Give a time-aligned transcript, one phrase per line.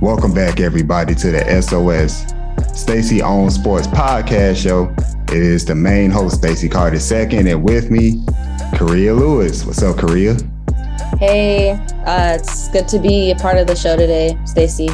[0.00, 2.24] Welcome back, everybody, to the SOS
[2.80, 4.94] Stacey Owns Sports Podcast Show.
[5.34, 8.22] It is the main host, Stacey Carter II, and with me,
[8.74, 9.64] Korrea Lewis.
[9.64, 10.38] What's up, Korrea?
[11.18, 11.72] Hey,
[12.06, 14.88] uh, it's good to be a part of the show today, Stacey.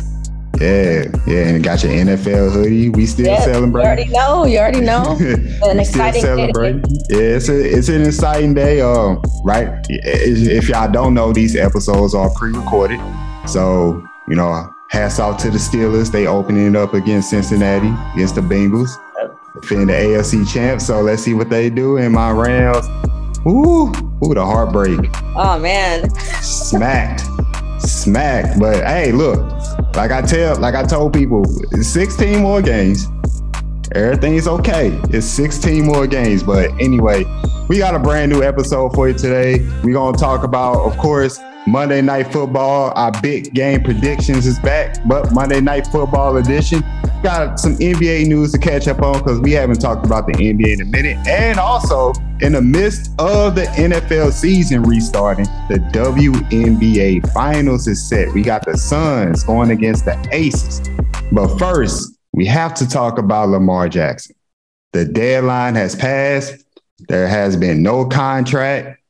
[0.59, 2.89] Yeah, yeah, and got your NFL hoodie.
[2.89, 3.75] We still Yeah, celebrating.
[3.75, 4.47] You already know.
[4.47, 5.17] You already know.
[5.69, 6.27] An exciting day.
[6.27, 6.83] celebrating.
[7.11, 8.81] Yeah, it's a, it's an exciting day.
[8.81, 9.69] Um, right.
[9.91, 13.01] If if y'all don't know, these episodes are pre-recorded,
[13.47, 16.11] so you know, hats off to the Steelers.
[16.13, 18.91] They opening it up against Cincinnati against the Bengals,
[19.61, 20.81] defending the AFC champ.
[20.81, 21.97] So let's see what they do.
[21.97, 22.87] in my Rams,
[23.47, 23.89] ooh,
[24.25, 26.09] ooh, the heartbreak Oh man.
[26.41, 27.23] smacked,
[27.81, 28.59] smacked.
[28.61, 29.41] But hey, look,
[29.97, 33.09] like I tell, like I told people, 16 more games.
[33.93, 34.99] Everything's okay.
[35.11, 36.43] It's 16 more games.
[36.43, 37.25] But anyway,
[37.69, 39.59] we got a brand new episode for you today.
[39.83, 42.93] We're gonna talk about, of course, Monday Night Football.
[42.95, 46.81] Our big game predictions is back, but Monday Night Football edition.
[47.23, 50.75] Got some NBA news to catch up on because we haven't talked about the NBA
[50.75, 51.17] in a minute.
[51.27, 58.33] And also, in the midst of the NFL season restarting, the WNBA finals is set.
[58.35, 60.83] We got the Suns going against the Aces.
[61.33, 64.37] But first, we have to talk about Lamar Jackson.
[64.93, 66.63] The deadline has passed.
[67.09, 69.01] There has been no contract.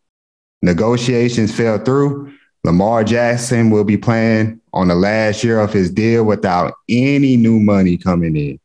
[0.62, 2.33] Negotiations fell through.
[2.64, 7.60] Lamar Jackson will be playing on the last year of his deal without any new
[7.60, 8.58] money coming in.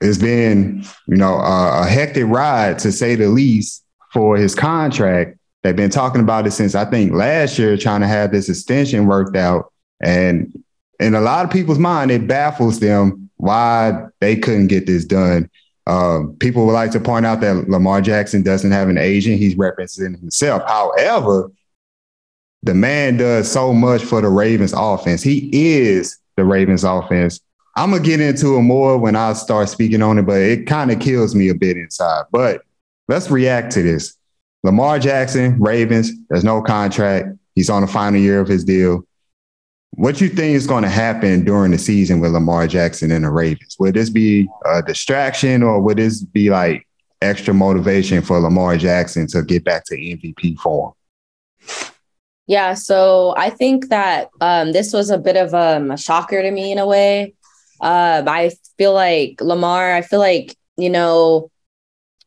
[0.00, 5.38] It's been, you know, a, a hectic ride to say the least for his contract.
[5.62, 9.06] They've been talking about it since I think last year, trying to have this extension
[9.06, 9.72] worked out.
[10.02, 10.52] And
[11.00, 15.48] in a lot of people's mind, it baffles them why they couldn't get this done.
[15.86, 19.56] Um, people would like to point out that Lamar Jackson doesn't have an agent; he's
[19.56, 20.62] representing himself.
[20.66, 21.50] However,
[22.64, 25.22] the man does so much for the Ravens offense.
[25.22, 27.40] He is the Ravens offense.
[27.76, 30.90] I'm gonna get into it more when I start speaking on it, but it kind
[30.90, 32.24] of kills me a bit inside.
[32.32, 32.62] But
[33.06, 34.16] let's react to this.
[34.62, 37.28] Lamar Jackson, Ravens, there's no contract.
[37.54, 39.06] He's on the final year of his deal.
[39.90, 43.30] What you think is going to happen during the season with Lamar Jackson and the
[43.30, 43.76] Ravens?
[43.78, 46.88] Would this be a distraction or would this be like
[47.20, 50.94] extra motivation for Lamar Jackson to get back to MVP form?
[52.46, 52.74] Yeah.
[52.74, 56.72] So I think that um, this was a bit of um, a shocker to me
[56.72, 57.34] in a way.
[57.80, 59.94] Um, I feel like Lamar.
[59.94, 61.50] I feel like you know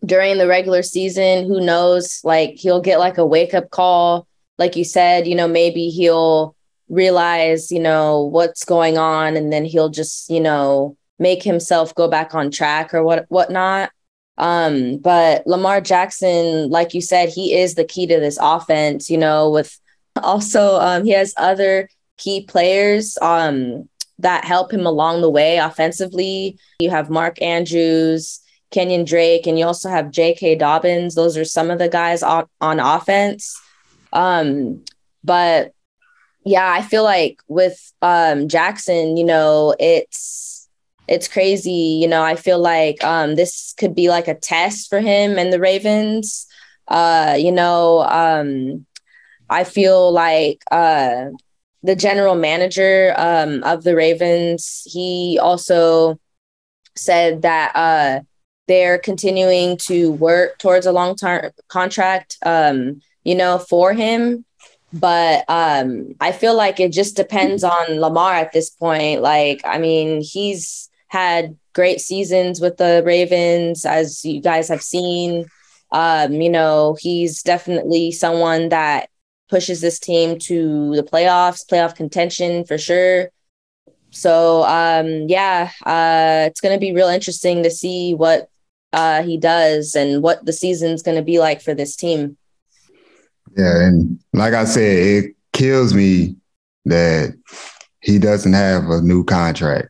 [0.06, 2.22] during the regular season, who knows?
[2.24, 5.28] Like he'll get like a wake up call, like you said.
[5.28, 6.56] You know, maybe he'll
[6.90, 12.08] realize you know what's going on, and then he'll just you know make himself go
[12.08, 13.92] back on track or what whatnot.
[14.40, 19.10] Um, but Lamar Jackson, like you said, he is the key to this offense.
[19.10, 19.80] You know, with
[20.24, 23.88] also um, he has other key players um,
[24.20, 26.58] that help him along the way offensively.
[26.80, 28.40] You have Mark Andrews,
[28.72, 30.56] Kenyan Drake, and you also have J.K.
[30.56, 31.16] Dobbins.
[31.16, 33.60] Those are some of the guys on, on offense.
[34.14, 34.84] Um,
[35.24, 35.74] but
[36.44, 40.68] yeah, I feel like with um, Jackson, you know, it's
[41.08, 42.00] it's crazy.
[42.02, 45.54] You know, I feel like um, this could be like a test for him and
[45.54, 46.48] the Ravens.
[46.88, 48.86] Uh, you know, um,
[49.50, 51.25] I feel like uh,
[51.84, 56.19] the general manager um, of the Ravens, he also
[56.96, 58.22] said that uh,
[58.68, 64.46] they're continuing to work towards a long term contract, um, you know, for him.
[64.94, 69.22] But um, I feel like it just depends on Lamar at this point.
[69.22, 75.46] Like, I mean, he's had great seasons with the Ravens, as you guys have seen.
[75.91, 79.09] Um, you know, he's definitely someone that
[79.50, 83.30] pushes this team to the playoffs, playoff contention for sure.
[84.12, 88.50] So um, yeah, uh, it's going to be real interesting to see what
[88.94, 92.38] uh, he does and what the season's going to be like for this team.
[93.56, 96.36] Yeah, and like I said, it kills me
[96.86, 97.36] that
[98.01, 99.89] he doesn't have a new contract.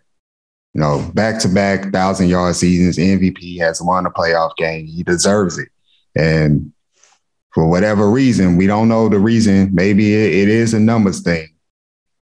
[0.73, 4.85] You know, back to back thousand yard seasons, MVP has won a playoff game.
[4.85, 5.69] He deserves it.
[6.15, 6.71] And
[7.57, 9.71] for whatever reason, we don't know the reason.
[9.73, 11.47] Maybe it, it is a numbers thing.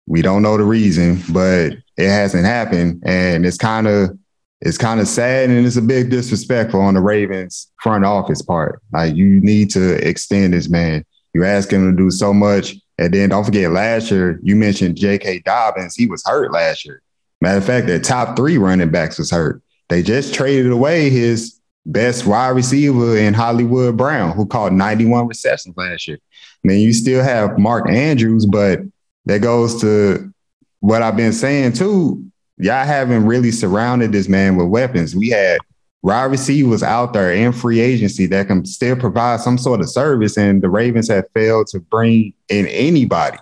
[0.08, 3.04] We don't know the reason, but it hasn't happened.
[3.06, 4.18] And it's kind of
[4.62, 8.82] it's kind of sad and it's a big disrespectful on the Ravens front office part.
[8.92, 11.04] Like you need to extend this man.
[11.34, 12.74] You ask him to do so much.
[12.98, 15.42] And then don't forget last year, you mentioned J.K.
[15.44, 15.94] Dobbins.
[15.94, 17.00] He was hurt last year.
[17.40, 19.62] Matter of fact, their top three running backs was hurt.
[19.88, 25.76] They just traded away his best wide receiver in Hollywood Brown, who caught 91 receptions
[25.76, 26.18] last year.
[26.64, 28.80] I mean, you still have Mark Andrews, but
[29.26, 30.32] that goes to
[30.80, 32.24] what I've been saying too,
[32.58, 35.14] y'all haven't really surrounded this man with weapons.
[35.16, 35.58] We had
[36.02, 40.36] wide receivers out there in free agency that can still provide some sort of service,
[40.36, 43.38] and the Ravens have failed to bring in anybody.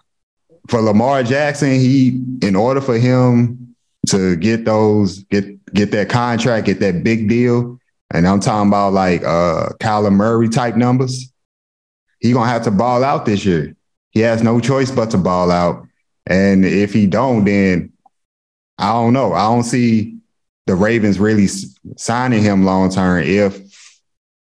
[0.68, 3.74] For Lamar Jackson, he in order for him
[4.08, 7.79] to get those get get that contract, get that big deal,
[8.12, 11.32] and I'm talking about like uh Kyler Murray type numbers,
[12.18, 13.76] he gonna have to ball out this year.
[14.10, 15.86] He has no choice but to ball out.
[16.26, 17.92] And if he don't, then
[18.78, 19.32] I don't know.
[19.32, 20.18] I don't see
[20.66, 21.48] the Ravens really
[21.96, 23.60] signing him long term if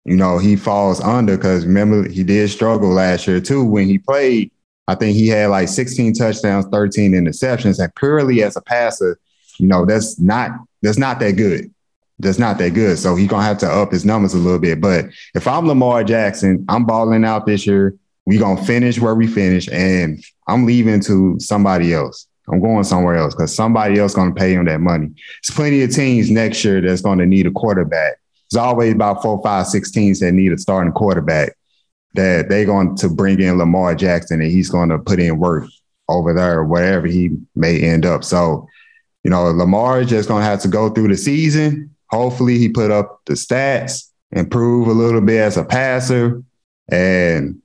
[0.05, 1.37] you know he falls under.
[1.37, 4.51] Because remember, he did struggle last year too when he played.
[4.89, 9.19] I think he had like 16 touchdowns, 13 interceptions, and purely as a passer,
[9.57, 11.73] you know that's not that's not that good.
[12.19, 12.97] That's not that good.
[12.97, 14.81] So he's gonna have to up his numbers a little bit.
[14.81, 15.05] But
[15.35, 17.95] if I'm Lamar Jackson, I'm balling out this year.
[18.25, 22.27] We gonna finish where we finish, and I'm leaving to somebody else.
[22.49, 25.07] I'm going somewhere else because somebody else to pay him that money.
[25.07, 28.19] There's plenty of teams next year that's to need a quarterback.
[28.49, 31.57] There's always about four, five, six teams that need a starting quarterback
[32.13, 35.65] that they're going to bring in Lamar Jackson and he's going to put in work
[36.07, 38.23] over there, or wherever he may end up.
[38.23, 38.65] So,
[39.23, 41.93] you know, Lamar is just going to have to go through the season.
[42.09, 46.43] Hopefully, he put up the stats, improve a little bit as a passer,
[46.89, 47.61] and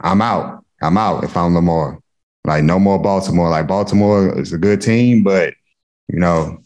[0.00, 0.64] I'm out.
[0.80, 2.00] I'm out if I'm Lamar.
[2.44, 3.50] Like no more Baltimore.
[3.50, 5.54] Like Baltimore is a good team, but
[6.08, 6.62] you know,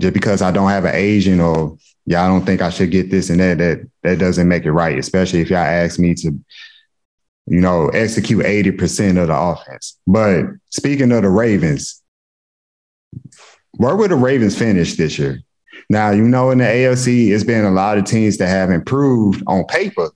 [0.00, 3.30] just because I don't have an agent or y'all don't think I should get this
[3.30, 6.32] and that, that that doesn't make it right, especially if y'all ask me to,
[7.46, 9.98] you know, execute 80% of the offense.
[10.06, 12.02] But speaking of the Ravens,
[13.76, 15.40] where would the Ravens finish this year?
[15.88, 19.42] Now, you know, in the AFC, it's been a lot of teams that have improved
[19.46, 20.10] on paper,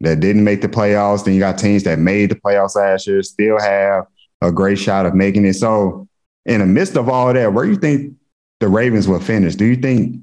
[0.00, 1.24] that didn't make the playoffs.
[1.24, 4.06] Then you got teams that made the playoffs last year, still have
[4.42, 5.54] a great shot of making it.
[5.54, 6.08] So,
[6.44, 8.14] in the midst of all that, where do you think
[8.60, 9.54] the Ravens will finish?
[9.54, 10.20] Do you think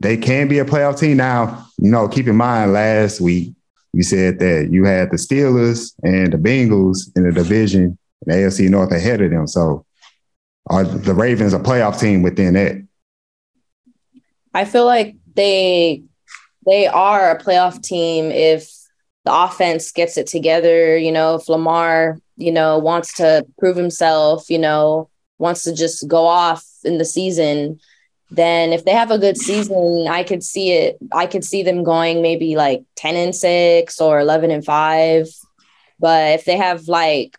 [0.00, 1.16] they can be a playoff team?
[1.16, 3.52] Now, you know, keep in mind last week
[3.92, 8.68] you said that you had the Steelers and the Bengals in the division the AFC
[8.68, 9.46] North ahead of them.
[9.46, 9.84] So,
[10.70, 12.84] are the Ravens a playoff team within it?
[14.54, 16.02] I feel like they
[16.66, 18.70] they are a playoff team if
[19.24, 20.96] the offense gets it together.
[20.96, 26.08] You know, if Lamar, you know, wants to prove himself, you know, wants to just
[26.08, 27.78] go off in the season,
[28.30, 30.98] then if they have a good season, I could see it.
[31.12, 35.28] I could see them going maybe like 10 and 6 or 11 and 5.
[35.98, 37.38] But if they have like,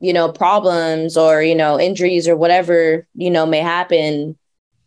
[0.00, 4.36] you know, problems or, you know, injuries or whatever, you know, may happen,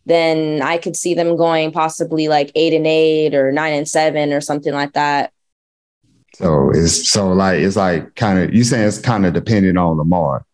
[0.06, 4.32] then I could see them going possibly like 8 and 8 or 9 and 7
[4.32, 5.32] or something like that.
[6.34, 9.98] So it's so like it's like kind of you saying it's kind of dependent on
[9.98, 10.46] Lamar.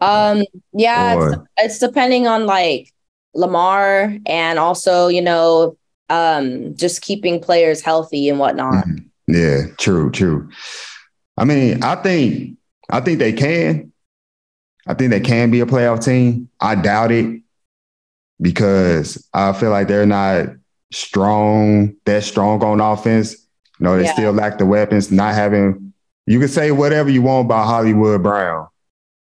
[0.00, 2.92] Um yeah, it's, it's, depending on like
[3.34, 5.78] Lamar and also, you know,
[6.10, 8.84] um just keeping players healthy and whatnot.
[8.86, 9.34] Mm-hmm.
[9.34, 10.50] Yeah, true, true.
[11.38, 12.58] I mean, I think
[12.92, 13.92] I think they can.
[14.86, 16.48] I think they can be a playoff team.
[16.60, 17.42] I doubt it
[18.40, 20.48] because I feel like they're not
[20.92, 23.42] strong, that strong on offense
[23.82, 24.12] no, they yeah.
[24.12, 25.10] still lack the weapons.
[25.10, 25.92] Not having,
[26.24, 28.68] you can say whatever you want about Hollywood Brown,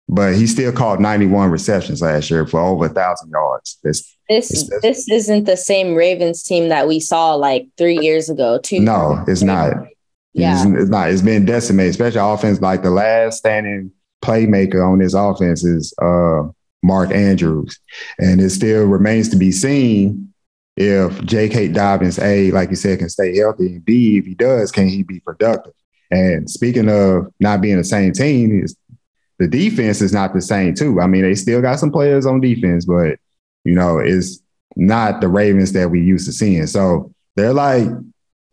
[0.08, 3.80] but he still caught 91 receptions last year for over a thousand yards.
[3.84, 8.60] This this this isn't the same Ravens team that we saw like three years ago.
[8.60, 8.82] Two.
[8.82, 9.74] No, it's not.
[10.36, 11.10] Yeah, it's, it's not.
[11.10, 12.60] It's been decimated, especially offense.
[12.62, 16.44] Like the last standing playmaker on this offense is uh,
[16.84, 17.80] Mark Andrews,
[18.20, 20.34] and it still remains to be seen
[20.78, 21.70] if J.K.
[21.70, 25.04] Dobbins, A, like you said, can stay healthy, and B, if he does, can he
[25.04, 25.74] be productive?
[26.12, 28.76] And speaking of not being the same team, is
[29.40, 31.00] the defense is not the same too.
[31.00, 33.20] I mean, they still got some players on defense, but
[33.64, 34.42] you know, it's
[34.76, 36.68] not the Ravens that we used to seeing.
[36.68, 37.88] So they're like,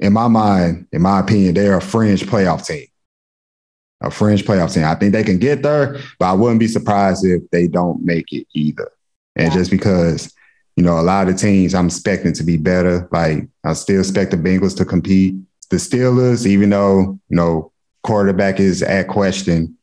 [0.02, 2.86] in my mind, in my opinion, they're a fringe playoff team.
[4.00, 4.84] A fringe playoff team.
[4.84, 8.32] I think they can get there, but I wouldn't be surprised if they don't make
[8.32, 8.90] it either.
[9.36, 9.58] And yeah.
[9.58, 10.34] just because
[10.76, 13.08] you know, a lot of teams I'm expecting to be better.
[13.12, 15.36] Like I still expect the Bengals to compete.
[15.70, 19.76] The Steelers, even though, you know, quarterback is at question,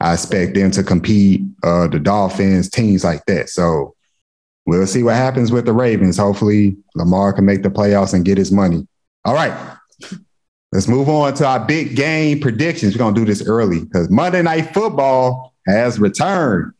[0.00, 1.42] I expect them to compete.
[1.62, 3.50] Uh, the Dolphins, teams like that.
[3.50, 3.94] So
[4.66, 6.16] we'll see what happens with the Ravens.
[6.16, 8.86] Hopefully Lamar can make the playoffs and get his money.
[9.24, 9.76] All right.
[10.72, 12.94] Let's move on to our big game predictions.
[12.94, 16.72] We're gonna do this early because Monday Night Football has returned.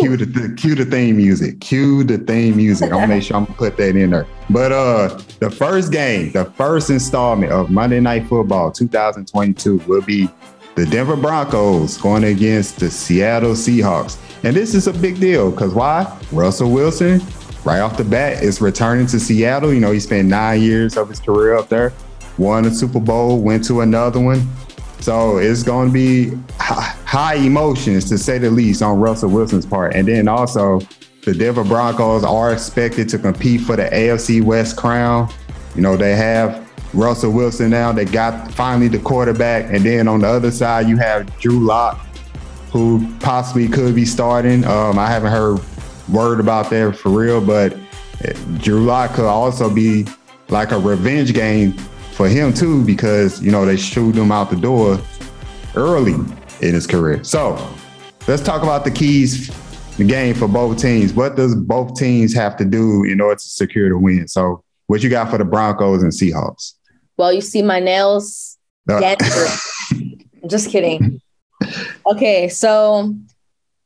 [0.00, 1.60] Cue the cue the theme music.
[1.60, 2.92] Cue the theme music.
[2.92, 4.26] I'll make sure I'm gonna put that in there.
[4.50, 10.28] But uh the first game, the first installment of Monday Night Football 2022 will be
[10.76, 14.18] the Denver Broncos going against the Seattle Seahawks.
[14.44, 16.18] And this is a big deal because why?
[16.30, 17.20] Russell Wilson,
[17.64, 19.72] right off the bat, is returning to Seattle.
[19.72, 21.92] You know, he spent nine years of his career up there,
[22.38, 24.46] won a Super Bowl, went to another one.
[25.00, 29.94] So it's going to be high emotions, to say the least, on Russell Wilson's part.
[29.94, 30.80] And then also,
[31.22, 35.28] the Denver Broncos are expected to compete for the AFC West crown.
[35.74, 37.92] You know, they have Russell Wilson now.
[37.92, 39.72] They got finally the quarterback.
[39.72, 41.98] And then on the other side, you have Drew Lock,
[42.70, 44.64] who possibly could be starting.
[44.64, 45.60] Um, I haven't heard
[46.12, 47.76] word about that for real, but
[48.58, 50.06] Drew Lock could also be
[50.48, 51.72] like a revenge game
[52.12, 55.00] for him too, because you know they shoot him out the door
[55.74, 56.14] early
[56.60, 57.24] in his career.
[57.24, 57.56] So
[58.28, 59.50] let's talk about the keys
[59.96, 61.12] the game for both teams.
[61.12, 64.28] What does both teams have to do in order to secure the win?
[64.28, 66.74] So what you got for the Broncos and Seahawks?
[67.16, 68.58] Well, you see my nails.
[68.88, 69.14] Uh,
[70.48, 71.20] Just kidding.
[72.06, 73.14] Okay, so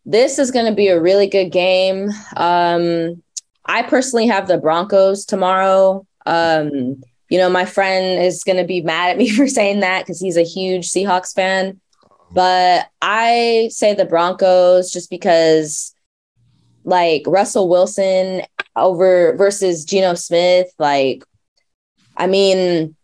[0.07, 2.11] this is going to be a really good game.
[2.37, 3.23] Um,
[3.67, 6.07] I personally have the Broncos tomorrow.
[6.25, 10.05] Um, you know, my friend is going to be mad at me for saying that
[10.05, 11.81] because he's a huge Seahawks fan.
[12.33, 15.95] But I say the Broncos just because,
[16.85, 18.43] like, Russell Wilson
[18.77, 21.25] over versus Geno Smith, like,
[22.17, 22.95] I mean,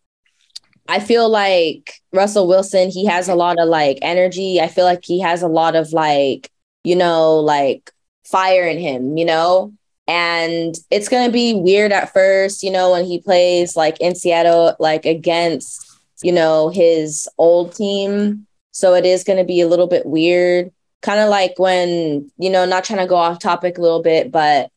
[0.88, 4.60] I feel like Russell Wilson, he has a lot of like energy.
[4.60, 6.51] I feel like he has a lot of like,
[6.84, 7.90] you know, like
[8.24, 9.72] fire in him, you know?
[10.08, 14.14] And it's going to be weird at first, you know, when he plays like in
[14.14, 15.86] Seattle, like against,
[16.22, 18.46] you know, his old team.
[18.72, 20.72] So it is going to be a little bit weird.
[21.02, 24.32] Kind of like when, you know, not trying to go off topic a little bit,
[24.32, 24.70] but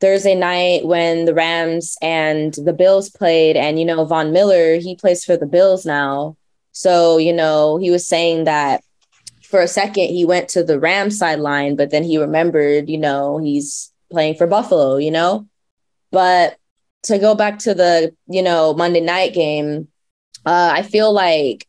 [0.00, 4.96] Thursday night when the Rams and the Bills played, and you know, Von Miller, he
[4.96, 6.36] plays for the Bills now.
[6.72, 8.82] So, you know, he was saying that
[9.52, 13.36] for a second he went to the Rams sideline, but then he remembered, you know,
[13.36, 15.46] he's playing for Buffalo, you know?
[16.10, 16.56] But
[17.02, 19.88] to go back to the, you know, Monday night game,
[20.46, 21.68] uh, I feel like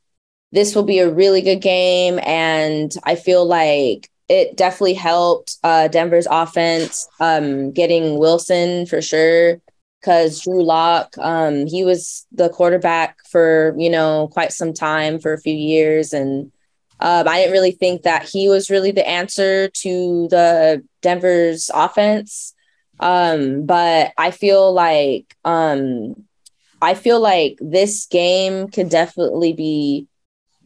[0.53, 2.21] this will be a really good game.
[2.23, 9.59] And I feel like it definitely helped uh, Denver's offense um, getting Wilson for sure.
[9.99, 15.31] Because Drew Lock, um, he was the quarterback for you know quite some time for
[15.31, 16.51] a few years, and
[16.99, 22.53] um, I didn't really think that he was really the answer to the Denver's offense.
[22.99, 26.23] Um, but I feel like um,
[26.81, 30.07] I feel like this game could definitely be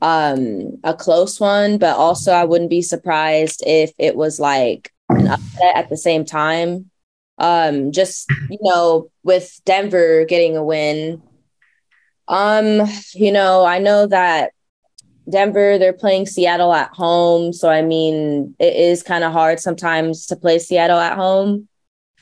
[0.02, 5.28] um a close one but also i wouldn't be surprised if it was like an
[5.28, 6.90] upset at the same time
[7.40, 11.20] um just you know with denver getting a win
[12.28, 14.52] um you know i know that
[15.30, 20.26] denver they're playing seattle at home so i mean it is kind of hard sometimes
[20.26, 21.68] to play seattle at home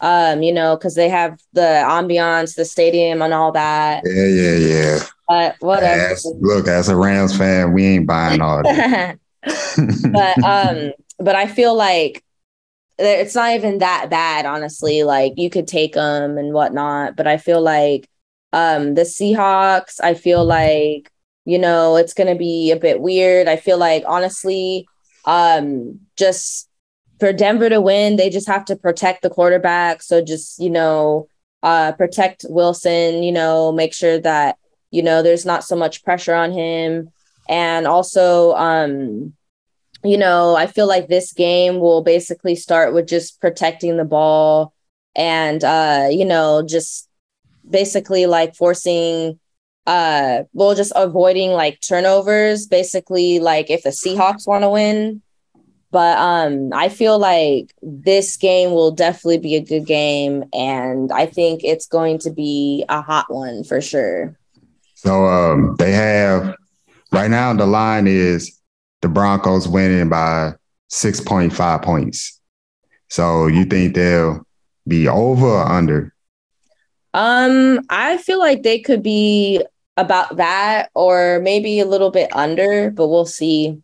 [0.01, 4.55] um you know because they have the ambiance the stadium and all that yeah yeah
[4.55, 6.13] yeah but whatever.
[6.13, 9.19] As, look, as a Rams fan, we ain't buying all that.
[10.11, 12.23] but um, but I feel like
[12.97, 15.03] it's not even that bad, honestly.
[15.03, 18.07] Like you could take them and whatnot, but I feel like
[18.53, 21.11] um the Seahawks, I feel like
[21.45, 23.47] you know it's gonna be a bit weird.
[23.47, 24.87] I feel like honestly,
[25.25, 26.69] um, just
[27.19, 30.01] for Denver to win, they just have to protect the quarterback.
[30.01, 31.27] So just you know,
[31.63, 33.23] uh, protect Wilson.
[33.23, 34.57] You know, make sure that
[34.91, 37.11] you know there's not so much pressure on him
[37.49, 39.33] and also um
[40.03, 44.73] you know i feel like this game will basically start with just protecting the ball
[45.15, 47.09] and uh you know just
[47.69, 49.39] basically like forcing
[49.87, 55.21] uh well just avoiding like turnovers basically like if the seahawks want to win
[55.91, 61.25] but um i feel like this game will definitely be a good game and i
[61.25, 64.35] think it's going to be a hot one for sure
[65.05, 66.55] so um, they have
[67.11, 68.59] right now the line is
[69.03, 70.53] the Broncos winning by
[70.91, 72.41] 6.5 points.
[73.09, 74.41] So you think they'll
[74.87, 76.11] be over or under?
[77.13, 79.63] Um, I feel like they could be
[79.97, 83.81] about that or maybe a little bit under, but we'll see.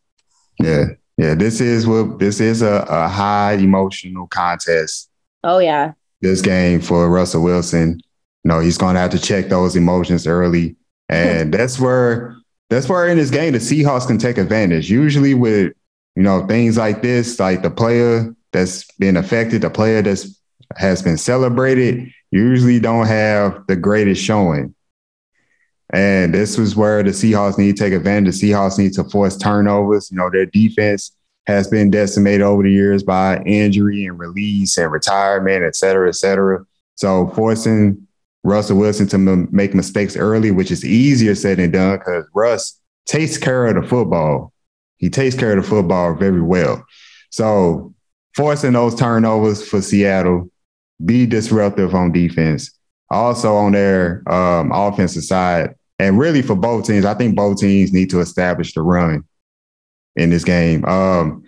[0.60, 0.86] Yeah.
[1.18, 1.36] Yeah.
[1.36, 5.10] This is what this is a, a high emotional contest.
[5.44, 5.94] Oh yeah.
[6.22, 8.02] This game for Russell Wilson.
[8.44, 10.76] You know, he's gonna have to check those emotions early.
[11.10, 12.36] And that's where
[12.70, 14.90] that's where in this game the Seahawks can take advantage.
[14.90, 15.74] Usually with
[16.16, 20.40] you know things like this, like the player that's been affected, the player that's
[20.78, 24.74] has been celebrated, usually don't have the greatest showing.
[25.94, 28.40] And this was where the Seahawks need to take advantage.
[28.40, 30.10] The Seahawks need to force turnovers.
[30.10, 31.12] You know, their defense
[31.48, 36.16] has been decimated over the years by injury and release and retirement, et cetera, et
[36.16, 36.66] cetera.
[36.96, 38.08] So forcing
[38.44, 42.80] Russell Wilson to m- make mistakes early, which is easier said than done because Russ
[43.06, 44.54] takes care of the football.
[44.98, 46.86] He takes care of the football very well.
[47.32, 47.94] So
[48.36, 50.50] forcing those turnovers for Seattle,
[51.04, 52.72] be disruptive on defense.
[53.10, 57.94] Also on their um, offensive side, and really for both teams, I think both teams
[57.94, 59.24] need to establish the run
[60.16, 60.84] in this game.
[60.86, 61.44] Um,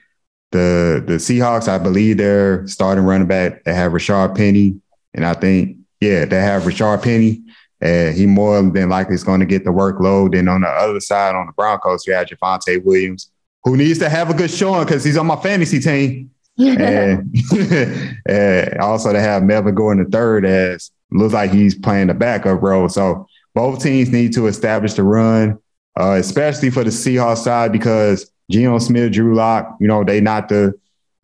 [0.51, 3.63] the the Seahawks, I believe they're starting running back.
[3.63, 4.79] They have Rashaad Penny,
[5.15, 7.41] and I think yeah, they have Rashaad Penny.
[7.81, 10.37] And he more than likely is going to get the workload.
[10.37, 13.29] And on the other side, on the Broncos, you have Javonte Williams,
[13.63, 16.29] who needs to have a good showing because he's on my fantasy team.
[16.57, 17.35] and,
[18.27, 22.61] and, also they have Melvin Gordon the third as looks like he's playing the backup
[22.61, 22.87] role.
[22.87, 25.59] So both teams need to establish the run,
[25.99, 30.49] uh, especially for the Seahawks side because Geno Smith, Drew Lock, you know, they not
[30.49, 30.73] the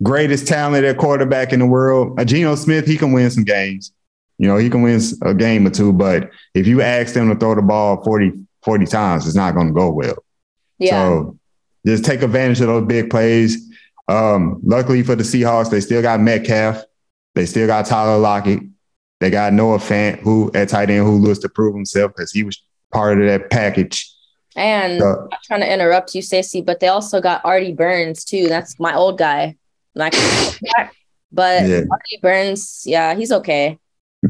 [0.02, 2.20] greatest talented quarterback in the world.
[2.20, 3.92] Uh, Geno Smith, he can win some games.
[4.38, 7.36] You know, he can win a game or two, but if you ask them to
[7.36, 8.32] throw the ball 40,
[8.64, 10.24] 40 times, it's not going to go well.
[10.78, 10.92] Yeah.
[10.92, 11.38] So
[11.86, 13.70] just take advantage of those big plays.
[14.08, 16.84] Um, luckily for the Seahawks, they still got Metcalf.
[17.36, 18.62] They still got Tyler Lockett.
[19.20, 22.44] They got Noah Fant, who at tight end, who looks to prove himself because he
[22.44, 22.62] was
[22.92, 24.10] part of that package.
[24.56, 28.48] And so, I'm trying to interrupt you, Stacey, but they also got Artie Burns too.
[28.48, 29.58] That's my old guy.
[29.96, 30.14] Like,
[31.32, 31.84] but yeah.
[31.92, 33.78] Artie Burns, yeah, he's okay.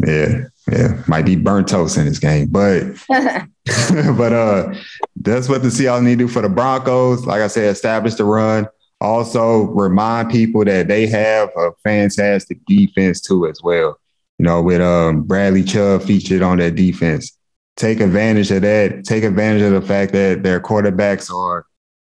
[0.06, 4.74] Yeah, yeah, might be burnt toast in this game, but but uh,
[5.16, 7.26] that's what the Seahawks need to do for the Broncos.
[7.26, 8.68] Like I said, establish the run.
[9.02, 13.99] Also, remind people that they have a fantastic defense too, as well.
[14.40, 17.38] You know, with um Bradley Chubb featured on that defense.
[17.76, 19.04] Take advantage of that.
[19.06, 21.66] Take advantage of the fact that their quarterbacks are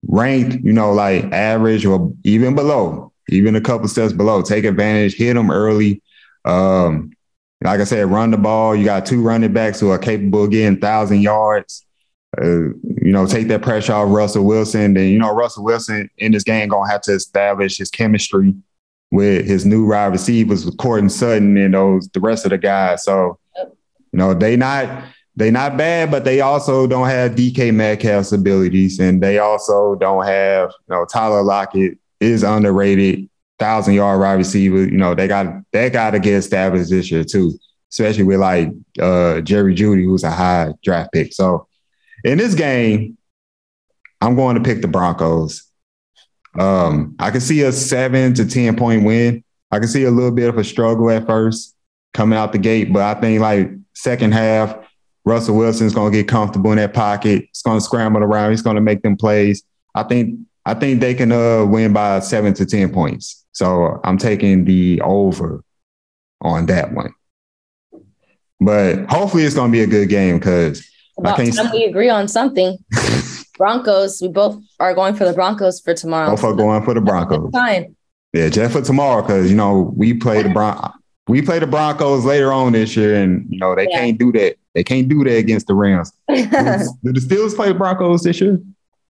[0.07, 4.41] ranked, you know, like average or even below, even a couple steps below.
[4.41, 6.01] Take advantage, hit them early.
[6.46, 7.11] Um,
[7.63, 8.75] like I said, run the ball.
[8.75, 11.85] You got two running backs who are capable of getting thousand yards.
[12.41, 14.93] Uh, you know, take that pressure off Russell Wilson.
[14.93, 18.55] Then you know Russell Wilson in this game gonna have to establish his chemistry
[19.11, 23.03] with his new wide receivers, with Sutton and those the rest of the guys.
[23.03, 23.74] So, you
[24.13, 25.03] know, they not
[25.35, 30.25] they not bad, but they also don't have DK Metcalf's abilities, and they also don't
[30.25, 34.83] have you know Tyler Lockett is underrated thousand yard wide receiver.
[34.83, 37.57] You know, they got they got to get established this year too,
[37.91, 38.69] especially with like
[39.00, 41.33] uh, Jerry Jeudy, who's a high draft pick.
[41.33, 41.67] So
[42.24, 43.17] in this game,
[44.19, 45.71] I'm going to pick the Broncos.
[46.59, 49.44] Um, I can see a seven to ten point win.
[49.72, 51.75] I can see a little bit of a struggle at first
[52.14, 54.75] coming out the gate, but I think like second half,
[55.24, 57.46] Russell Wilson's going to get comfortable in that pocket.
[57.48, 58.51] He's going to scramble around.
[58.51, 59.64] He's going to make them plays.
[59.96, 63.46] I think I think they can uh, win by seven to ten points.
[63.51, 65.64] So I'm taking the over
[66.42, 67.14] on that one.
[68.59, 70.87] But hopefully it's going to be a good game because
[71.24, 71.72] I can't.
[71.72, 72.77] We agree on something.
[73.61, 74.19] Broncos.
[74.24, 76.31] We both are going for the Broncos for tomorrow.
[76.31, 77.51] Both are going for the Broncos.
[77.51, 77.95] Fine.
[78.33, 80.91] Yeah, just for tomorrow because you know we play the Bron.
[81.27, 84.00] We play the Broncos later on this year, and you know they yeah.
[84.00, 84.55] can't do that.
[84.74, 86.11] They can't do that against the Rams.
[86.27, 88.59] do the Steelers play the Broncos this year?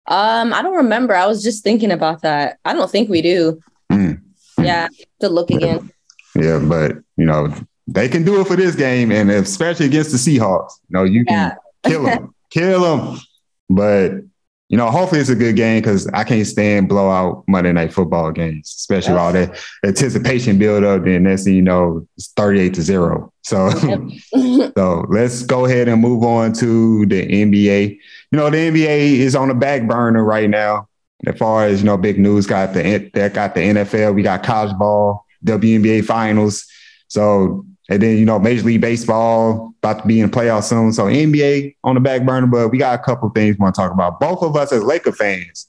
[0.09, 1.15] Um, I don't remember.
[1.15, 2.59] I was just thinking about that.
[2.65, 3.61] I don't think we do.
[3.93, 4.23] Mm.
[4.59, 4.89] Yeah,
[5.21, 5.93] to look again.
[6.35, 7.55] Yeah, but you know
[7.87, 10.73] they can do it for this game, and especially against the Seahawks.
[10.89, 11.55] You know, you can yeah.
[11.89, 13.21] kill them, kill them.
[13.69, 14.32] But
[14.73, 18.33] you know, hopefully it's a good game because I can't stand blowout Monday night football
[18.33, 21.05] games, especially all that anticipation build up.
[21.05, 23.31] Then next thing you know, it's 38 to zero.
[23.43, 23.69] So,
[24.75, 27.91] so let's go ahead and move on to the NBA.
[28.31, 30.89] You know, the NBA is on the back burner right now.
[31.27, 34.15] As far as you know, big news got the that got the NFL.
[34.15, 36.67] We got college ball, WNBA finals.
[37.09, 40.93] So and then you know, Major League Baseball about to be in the playoffs soon.
[40.93, 43.81] So NBA on the back burner, but we got a couple things we want to
[43.81, 44.21] talk about.
[44.21, 45.69] Both of us as Laker fans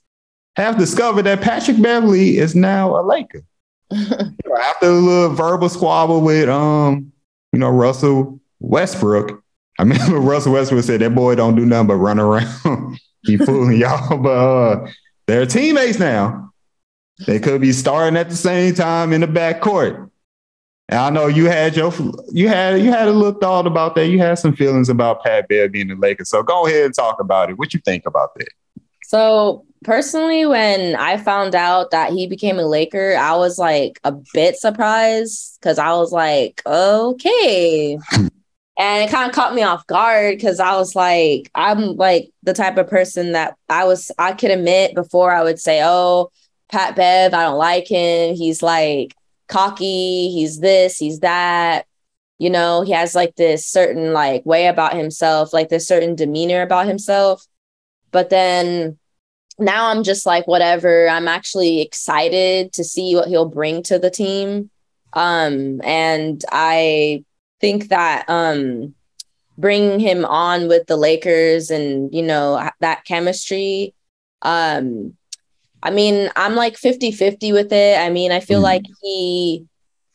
[0.55, 3.43] have discovered that Patrick Beverley is now a Laker.
[3.91, 7.11] After a little verbal squabble with um,
[7.51, 9.41] you know, Russell Westbrook.
[9.79, 12.99] I remember Russell Westbrook said that boy don't do nothing but run around.
[13.23, 14.87] he fooling y'all, but uh,
[15.27, 16.51] they're teammates now.
[17.25, 20.09] They could be starting at the same time in the back court.
[20.93, 21.91] And I know you had your
[22.31, 24.09] you had you had a little thought about that.
[24.09, 26.29] You had some feelings about Pat Bev being the Lakers.
[26.29, 27.57] So go ahead and talk about it.
[27.57, 28.49] What you think about that?
[29.07, 34.13] So personally, when I found out that he became a Laker, I was like a
[34.35, 37.97] bit surprised because I was like, okay.
[38.75, 42.53] And it kind of caught me off guard because I was like, I'm like the
[42.53, 46.31] type of person that I was, I could admit before I would say, oh,
[46.71, 48.33] Pat Bev, I don't like him.
[48.33, 49.13] He's like
[49.53, 50.29] cocky.
[50.31, 51.85] He's this, he's that.
[52.39, 56.63] You know, he has like this certain like way about himself, like this certain demeanor
[56.63, 57.45] about himself.
[58.11, 58.97] But then
[59.59, 61.07] now I'm just like, whatever.
[61.07, 64.71] I'm actually excited to see what he'll bring to the team.
[65.13, 67.23] Um, and I
[67.61, 68.95] think that um,
[69.57, 73.93] bringing him on with the Lakers and, you know, that chemistry,
[74.41, 75.15] um,
[75.83, 77.99] I mean, I'm like 50 50 with it.
[77.99, 78.63] I mean, I feel mm.
[78.63, 79.65] like he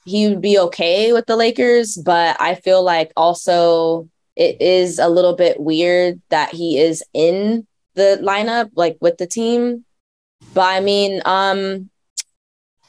[0.07, 5.09] he would be okay with the Lakers, but I feel like also it is a
[5.09, 9.85] little bit weird that he is in the lineup, like with the team.
[10.55, 11.91] But I mean, um,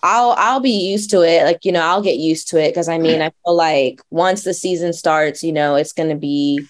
[0.02, 1.44] I'll I'll be used to it.
[1.44, 4.44] Like, you know, I'll get used to it because I mean, I feel like once
[4.44, 6.66] the season starts, you know, it's gonna be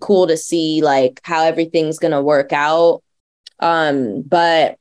[0.00, 3.04] cool to see like how everything's gonna work out.
[3.60, 4.78] Um, but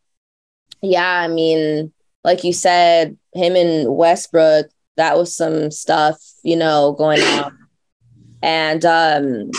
[0.81, 1.91] yeah, I mean,
[2.23, 7.57] like you said, him and Westbrook, that was some stuff, you know, going on.
[8.41, 9.51] And um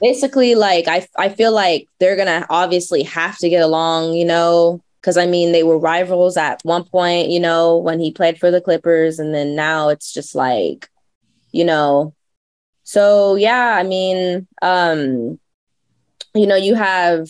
[0.00, 4.82] basically like I I feel like they're gonna obviously have to get along, you know,
[5.00, 8.50] because I mean they were rivals at one point, you know, when he played for
[8.50, 10.88] the Clippers, and then now it's just like,
[11.52, 12.14] you know.
[12.84, 15.38] So yeah, I mean, um,
[16.34, 17.28] you know, you have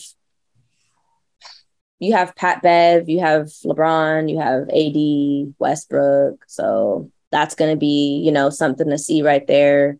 [1.99, 6.43] you have Pat Bev, you have LeBron, you have AD, Westbrook.
[6.47, 9.97] So that's going to be, you know, something to see right there.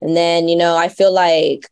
[0.00, 1.68] And then, you know, I feel like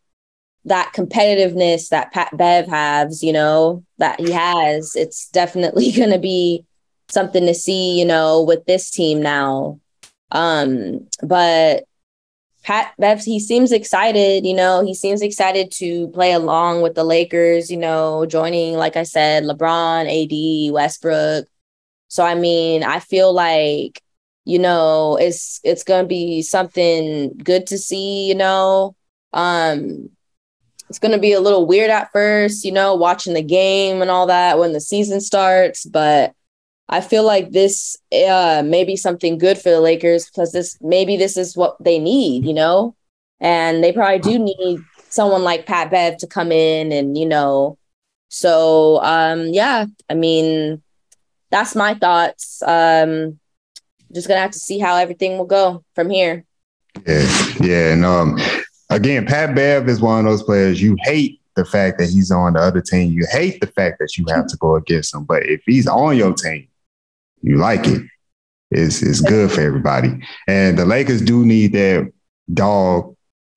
[0.65, 6.19] that competitiveness that Pat Bev has, you know, that he has, it's definitely going to
[6.19, 6.65] be
[7.09, 9.79] something to see, you know, with this team now.
[10.31, 11.85] Um, but
[12.63, 17.03] Pat Bev, he seems excited, you know, he seems excited to play along with the
[17.03, 21.45] Lakers, you know, joining, like I said, LeBron, AD, Westbrook.
[22.07, 24.01] So I mean, I feel like,
[24.45, 28.95] you know, it's it's gonna be something good to see, you know.
[29.33, 30.09] Um,
[30.89, 34.27] it's gonna be a little weird at first, you know, watching the game and all
[34.27, 36.33] that when the season starts, but
[36.89, 41.17] I feel like this uh, may be something good for the Lakers because this maybe
[41.17, 42.95] this is what they need, you know,
[43.39, 47.77] and they probably do need someone like Pat Bev to come in and you know,
[48.33, 50.81] so um, yeah, I mean,
[51.51, 52.63] that's my thoughts.
[52.63, 53.39] Um,
[54.11, 56.43] just gonna have to see how everything will go from here.
[57.07, 58.39] Yeah, yeah, and um,
[58.89, 62.53] again, Pat Bev is one of those players you hate the fact that he's on
[62.53, 63.11] the other team.
[63.11, 65.25] You hate the fact that you have to go against him.
[65.25, 66.67] But if he's on your team,
[67.43, 68.01] you like it.
[68.71, 70.19] It's it's good for everybody.
[70.47, 72.11] And the Lakers do need that
[72.51, 73.15] dog,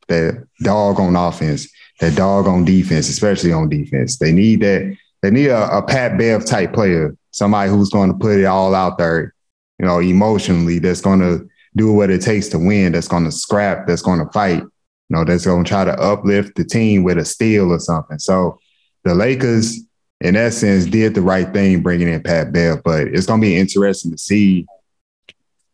[0.09, 1.69] that dog on offense,
[2.01, 4.17] that dog on defense, especially on defense.
[4.17, 4.97] They need that.
[5.21, 8.75] They need a, a Pat Bev type player, somebody who's going to put it all
[8.75, 9.33] out there,
[9.79, 10.79] you know, emotionally.
[10.79, 12.91] That's going to do what it takes to win.
[12.91, 13.87] That's going to scrap.
[13.87, 14.61] That's going to fight.
[14.61, 18.19] You know, that's going to try to uplift the team with a steal or something.
[18.19, 18.59] So
[19.03, 19.84] the Lakers
[20.21, 22.81] in essence, did the right thing bringing in Pat Bev.
[22.83, 24.65] But it's going to be interesting to see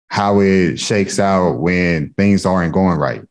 [0.08, 3.24] how it shakes out when things aren't going right,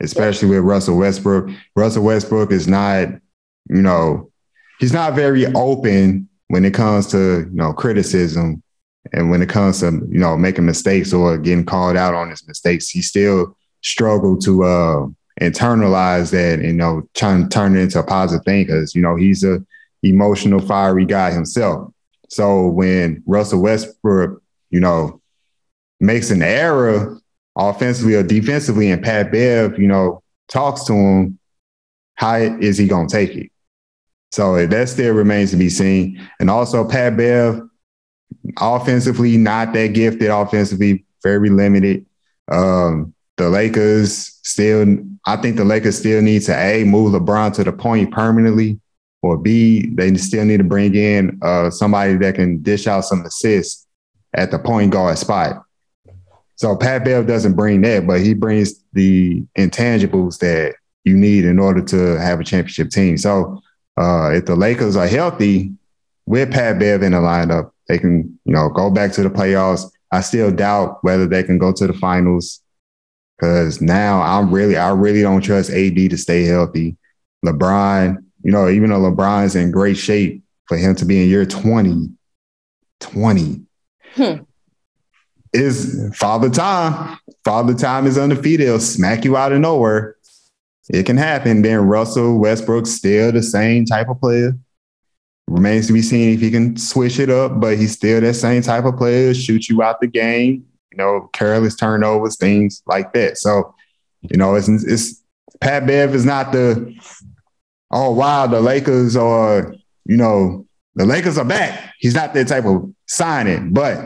[0.00, 1.50] especially with Russell Westbrook.
[1.74, 3.08] Russell Westbrook is not,
[3.68, 4.30] you know,
[4.78, 8.62] he's not very open when it comes to, you know, criticism
[9.12, 12.46] and when it comes to, you know, making mistakes or getting called out on his
[12.46, 12.88] mistakes.
[12.88, 15.06] He still struggled to uh,
[15.40, 19.02] internalize that and, you know, trying to turn it into a positive thing because, you
[19.02, 19.64] know, he's a
[20.02, 21.92] emotional, fiery guy himself.
[22.28, 25.20] So when Russell Westbrook, you know,
[26.00, 27.18] makes an error
[27.56, 31.38] offensively or defensively, and Pat Bev, you know, talks to him,
[32.14, 33.50] how is he going to take it?
[34.30, 36.26] So that still remains to be seen.
[36.40, 37.60] And also, Pat Bev,
[38.58, 42.06] offensively, not that gifted offensively, very limited.
[42.50, 47.64] Um, the Lakers still, I think the Lakers still need to A, move LeBron to
[47.64, 48.80] the point permanently
[49.22, 53.24] or B, they still need to bring in uh, somebody that can dish out some
[53.24, 53.86] assists
[54.34, 55.64] at the point guard spot.
[56.56, 61.58] So Pat Bev doesn't bring that, but he brings the intangibles that you need in
[61.58, 63.16] order to have a championship team.
[63.16, 63.60] So
[63.96, 65.72] uh, if the Lakers are healthy
[66.26, 69.90] with Pat Bev in the lineup, they can, you know, go back to the playoffs.
[70.12, 72.60] I still doubt whether they can go to the finals
[73.36, 76.96] because now I'm really, I really don't trust AD to stay healthy.
[77.44, 81.44] LeBron, you know, even though LeBron's in great shape, for him to be in year
[81.44, 82.10] 20,
[83.00, 83.60] 20
[84.14, 84.32] hmm.
[85.52, 87.18] is father time.
[87.44, 88.66] Father time is undefeated.
[88.66, 90.16] He'll smack you out of nowhere.
[90.88, 91.60] it can happen.
[91.62, 94.56] Then Russell Westbrook still the same type of player.
[95.48, 98.62] Remains to be seen if he can switch it up, but he's still that same
[98.62, 103.36] type of player, shoot you out the game, you know, careless turnovers, things like that.
[103.36, 103.74] So,
[104.22, 105.22] you know, it's it's
[105.60, 106.94] Pat Bev is not the
[107.92, 109.74] oh wow, the Lakers are,
[110.04, 111.94] you know, the Lakers are back.
[111.98, 114.00] He's not that type of signing, but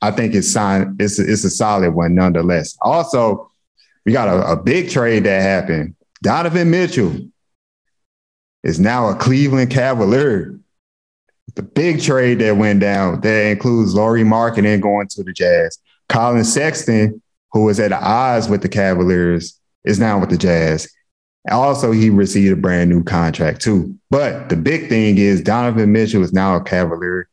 [0.00, 2.76] I think it's sign it's it's a solid one nonetheless.
[2.80, 3.50] Also,
[4.04, 5.94] we got a, a big trade that happened.
[6.22, 7.16] Donovan Mitchell
[8.62, 10.58] is now a Cleveland Cavalier.
[11.54, 15.78] The big trade that went down that includes Lauri Markkanen going to the Jazz.
[16.08, 17.20] Collin Sexton,
[17.52, 20.88] who was at odds with the Cavaliers, is now with the Jazz.
[21.50, 23.96] Also, he received a brand new contract too.
[24.10, 27.28] But the big thing is Donovan Mitchell is now a Cavalier.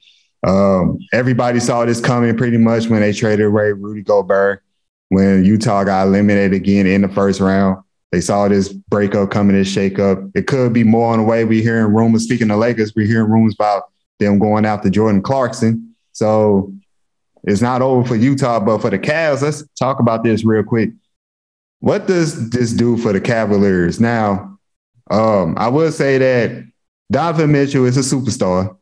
[0.46, 4.64] Um, everybody saw this coming pretty much when they traded away Rudy Gobert
[5.10, 7.84] when Utah got eliminated again in the first round.
[8.12, 10.32] They saw this breakup coming, this shakeup.
[10.36, 11.44] It could be more on the way.
[11.44, 12.24] We're hearing rumors.
[12.24, 13.84] Speaking of Lakers, we're hearing rumors about
[14.20, 15.96] them going after Jordan Clarkson.
[16.14, 16.74] So
[17.44, 20.92] it's not over for Utah, but for the Cavs, let's talk about this real quick.
[21.86, 24.00] What does this do for the Cavaliers?
[24.00, 24.58] Now,
[25.12, 26.66] um, I will say that
[27.12, 28.76] Donovan Mitchell is a superstar.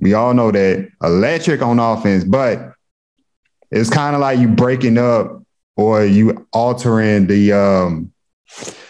[0.00, 2.74] We all know that electric on offense, but
[3.72, 5.42] it's kind of like you breaking up
[5.76, 8.12] or you altering the um,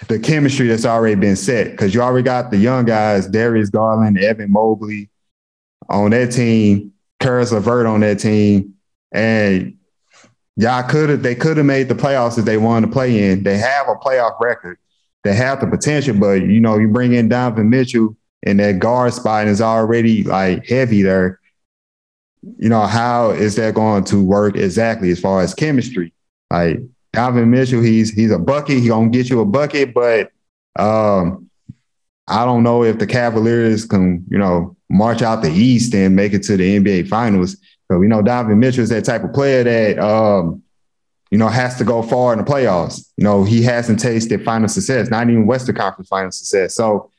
[0.08, 4.18] the chemistry that's already been set because you already got the young guys, Darius Garland,
[4.18, 5.08] Evan Mobley
[5.88, 8.74] on that team, Caris LeVert on that team,
[9.10, 9.78] and
[10.56, 13.42] y'all could have they could have made the playoffs if they wanted to play in.
[13.42, 14.78] They have a playoff record.
[15.22, 19.14] They have the potential, but you know, you bring in Donovan Mitchell in that guard
[19.14, 21.40] spot and is already like heavy there.
[22.58, 26.12] You know, how is that going to work exactly as far as chemistry?
[26.50, 26.78] Like
[27.12, 28.78] Donovan Mitchell, he's he's a bucket.
[28.78, 30.30] He gonna get you a bucket, but
[30.78, 31.48] um,
[32.28, 36.32] I don't know if the Cavaliers can, you know, march out the East and make
[36.32, 37.56] it to the NBA Finals.
[37.90, 40.62] So we know Donovan Mitchell is that type of player that um,
[41.34, 43.10] you know, has to go far in the playoffs.
[43.16, 46.76] You know, he hasn't tasted final success, not even Western Conference final success.
[46.76, 47.10] So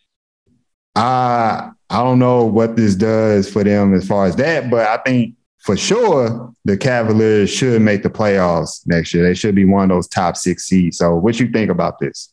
[0.96, 4.98] I I don't know what this does for them as far as that, but I
[5.04, 9.24] think for sure the Cavaliers should make the playoffs next year.
[9.24, 10.98] They should be one of those top six seeds.
[10.98, 12.32] So what you think about this?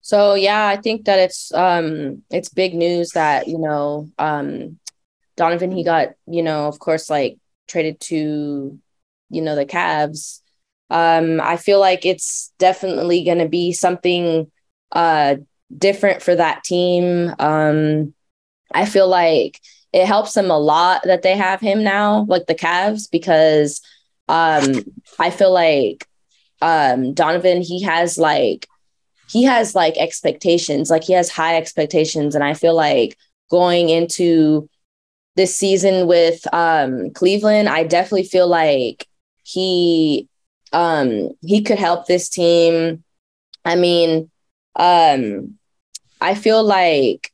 [0.00, 4.78] So yeah, I think that it's um it's big news that, you know, um
[5.40, 8.78] Donovan he got, you know, of course like traded to,
[9.30, 10.40] you know, the Cavs.
[10.90, 14.50] Um I feel like it's definitely going to be something
[14.92, 15.36] uh
[15.76, 17.34] different for that team.
[17.38, 18.14] Um
[18.72, 19.60] I feel like
[19.92, 23.80] it helps them a lot that they have him now, like the Cavs, because
[24.28, 24.84] um,
[25.18, 26.06] I feel like
[26.62, 28.68] um, Donovan, he has like,
[29.28, 32.36] he has like expectations, like he has high expectations.
[32.36, 33.16] And I feel like
[33.50, 34.69] going into
[35.40, 39.06] this season with um, Cleveland, I definitely feel like
[39.42, 40.28] he
[40.70, 43.02] um, he could help this team.
[43.64, 44.30] I mean,
[44.76, 45.54] um,
[46.20, 47.32] I feel like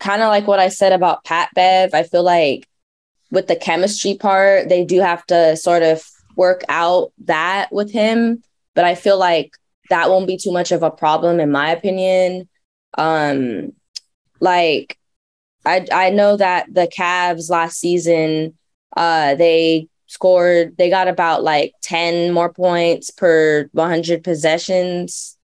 [0.00, 2.68] kind of like what I said about Pat Bev, I feel like
[3.30, 6.02] with the chemistry part, they do have to sort of
[6.34, 8.42] work out that with him.
[8.74, 9.52] But I feel like
[9.90, 12.48] that won't be too much of a problem, in my opinion.
[12.98, 13.74] Um,
[14.40, 14.98] like
[15.66, 18.56] I I know that the Cavs last season,
[18.96, 25.36] uh, they scored, they got about like 10 more points per 100 possessions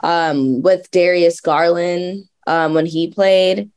[0.00, 3.70] um, with Darius Garland um, when he played.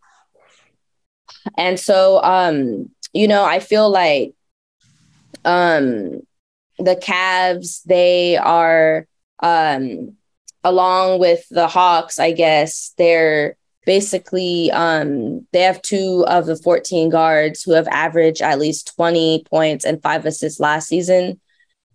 [1.57, 4.33] And so, um, you know, I feel like
[5.45, 6.21] um,
[6.77, 9.07] the Cavs, they are,
[9.41, 10.15] um,
[10.63, 13.55] along with the Hawks, I guess, they're
[13.85, 19.43] basically, um, they have two of the 14 guards who have averaged at least 20
[19.49, 21.39] points and five assists last season.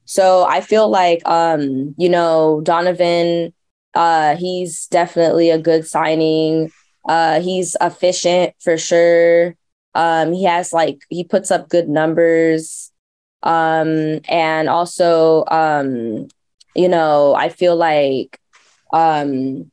[0.04, 3.52] So I feel like, um, you know, Donovan,
[3.94, 6.72] uh, he's definitely a good signing.
[7.08, 9.54] Uh, he's efficient for sure.
[9.94, 12.92] Um, he has like he puts up good numbers.
[13.42, 16.28] Um, and also, um,
[16.74, 18.38] you know, I feel like
[18.92, 19.70] um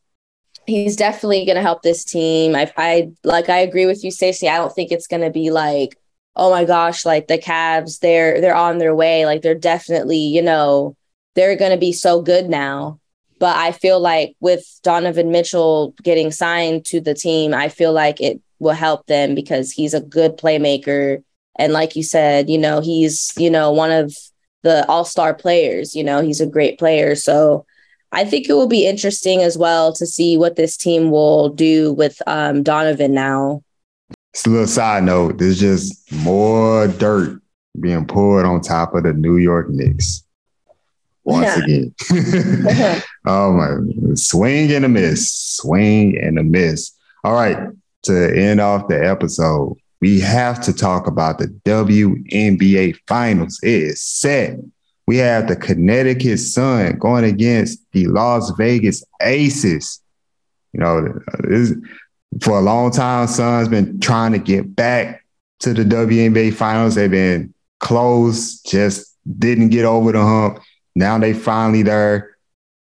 [0.67, 2.55] he's definitely gonna help this team.
[2.55, 4.47] I I like I agree with you, Stacey.
[4.47, 5.97] I don't think it's gonna be like,
[6.35, 9.25] oh my gosh, like the Cavs, they're they're on their way.
[9.25, 10.95] Like they're definitely, you know,
[11.35, 12.99] they're gonna be so good now.
[13.39, 18.19] But I feel like with Donovan Mitchell getting signed to the team, I feel like
[18.19, 21.23] it will help them because he's a good playmaker.
[21.59, 24.15] And like you said, you know, he's, you know, one of
[24.63, 27.13] the all star players, you know, he's a great player.
[27.15, 27.66] So
[28.11, 31.93] I think it will be interesting as well to see what this team will do
[31.93, 33.63] with um, Donovan now.
[34.33, 37.41] Just a little side note: there's just more dirt
[37.79, 40.23] being poured on top of the New York Knicks
[41.23, 41.63] once yeah.
[41.63, 43.03] again.
[43.25, 46.91] oh my, swing and a miss, swing and a miss.
[47.23, 47.57] All right,
[48.03, 53.59] to end off the episode, we have to talk about the WNBA Finals.
[53.61, 54.57] It is set.
[55.07, 60.01] We have the Connecticut Sun going against the Las Vegas Aces.
[60.73, 61.73] You know, this,
[62.41, 65.23] for a long time, Sun's been trying to get back
[65.59, 66.95] to the WNBA Finals.
[66.95, 70.59] They've been close, just didn't get over the hump.
[70.95, 72.35] Now they finally there.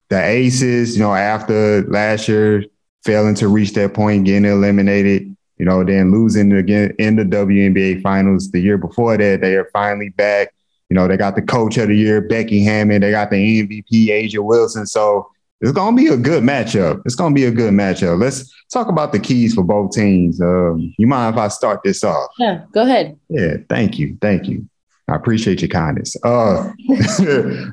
[0.09, 2.65] The Aces, you know, after last year
[3.05, 8.03] failing to reach that point, getting eliminated, you know, then losing again in the WNBA
[8.03, 10.53] finals the year before that, they are finally back.
[10.93, 13.01] You know, they got the coach of the year, Becky Hammon.
[13.01, 14.85] They got the MVP, A'ja Wilson.
[14.85, 15.27] So
[15.63, 17.01] it's going to be a good matchup.
[17.07, 18.21] It's going to be a good matchup.
[18.21, 20.39] Let's talk about the keys for both teams.
[20.39, 22.29] Um, you mind if I start this off?
[22.39, 23.19] Yeah, go ahead.
[23.31, 24.19] Yeah, thank you.
[24.21, 24.69] Thank you.
[25.09, 26.15] I appreciate your kindness.
[26.23, 26.59] Uh,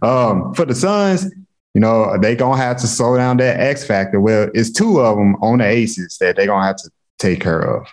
[0.02, 1.30] um, for the Suns,
[1.74, 4.22] you know, they gonna have to slow down that X factor.
[4.22, 7.60] Well, it's two of them on the aces that they gonna have to take care
[7.60, 7.86] of.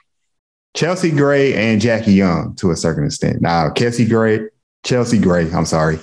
[0.76, 3.40] Chelsea Gray and Jackie Young to a certain extent.
[3.40, 4.40] Now, Chelsea Gray,
[4.84, 5.98] Chelsea Gray, I'm sorry,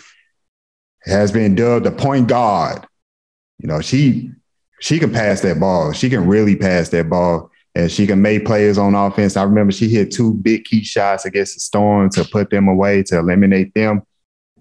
[1.03, 2.85] has been dubbed the point guard.
[3.59, 4.31] You know, she
[4.81, 5.93] she can pass that ball.
[5.93, 9.37] She can really pass that ball and she can make players on offense.
[9.37, 13.03] I remember she hit two big key shots against the Storm to put them away
[13.03, 14.03] to eliminate them,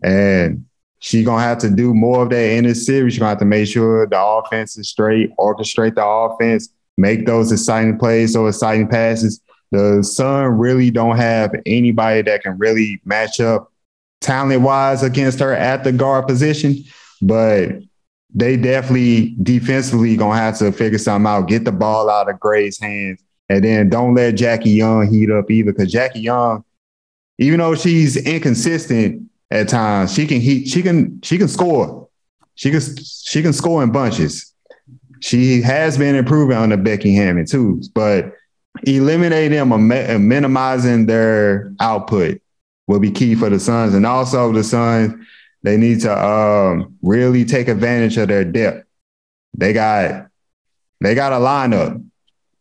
[0.02, 0.64] and
[1.00, 3.14] she gonna have to do more of that in this series.
[3.14, 7.52] She's gonna have to make sure the offense is straight, orchestrate the offense, make those
[7.52, 9.40] exciting plays, so exciting passes.
[9.72, 13.71] The Sun really don't have anybody that can really match up
[14.22, 16.76] talent wise against her at the guard position,
[17.20, 17.70] but
[18.34, 22.80] they definitely defensively gonna have to figure something out, get the ball out of Gray's
[22.80, 25.72] hands, and then don't let Jackie Young heat up either.
[25.72, 26.64] Because Jackie Young,
[27.38, 32.08] even though she's inconsistent at times, she can heat, she can, she can score.
[32.54, 34.52] She can she can score in bunches.
[35.20, 38.34] She has been improving on the Becky Hammon too, but
[38.84, 39.88] eliminating them
[40.28, 42.40] minimizing their output
[42.86, 43.94] will be key for the Suns.
[43.94, 45.14] And also the Suns
[45.62, 48.86] they need to um, really take advantage of their depth.
[49.54, 50.26] They got
[51.00, 52.04] they got a lineup.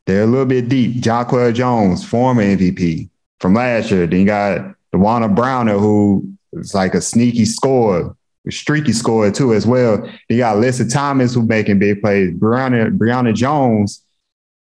[0.05, 0.97] They're a little bit deep.
[0.97, 4.07] Jonquel Jones, former MVP from last year.
[4.07, 8.15] Then you got DeWanna Bonner, who is like a sneaky scorer,
[8.47, 10.07] a streaky scorer too as well.
[10.27, 12.31] You got Alyssa Thomas, who making big plays.
[12.31, 14.03] Brionna, Brionna Jones,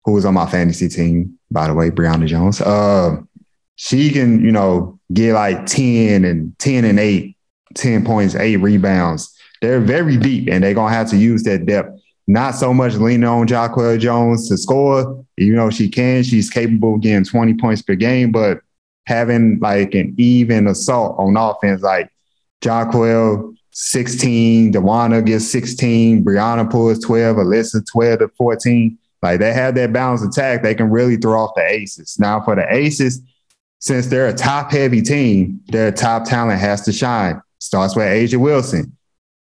[0.06, 2.60] who was on my fantasy team, by the way, Brionna Jones.
[2.60, 3.22] Uh,
[3.76, 7.38] she can, you know, get like 10 and 10 and 8
[7.78, 9.34] 10 points, eight rebounds.
[9.62, 12.00] They're very deep and they're going to have to use that depth.
[12.28, 15.26] Not so much leaning on Jonquel Jones to score.
[15.38, 18.62] Even though she can, she's capable of getting 20 points per game, but
[19.06, 22.12] having like an even assault on offense, like
[22.62, 28.98] Jonquel 16, DeWanna gets 16, Brionna pulls 12, Alyssa 12 to 14.
[29.22, 32.17] Like they have that balanced attack, they can really throw off the aces.
[32.20, 33.22] Now for the aces,
[33.80, 38.38] since they're a top heavy team, their top talent has to shine starts with A'ja
[38.38, 38.96] Wilson.